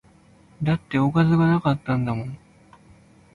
[0.63, 2.37] だっておかずが無かったんだもん